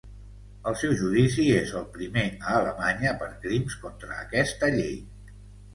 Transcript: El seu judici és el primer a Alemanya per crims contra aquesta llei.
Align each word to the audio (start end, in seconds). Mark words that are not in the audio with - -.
El 0.69 0.77
seu 0.83 0.95
judici 1.01 1.45
és 1.57 1.73
el 1.81 1.85
primer 1.99 2.25
a 2.41 2.57
Alemanya 2.63 3.13
per 3.23 3.29
crims 3.47 3.79
contra 3.87 4.21
aquesta 4.27 4.77
llei. 4.81 4.99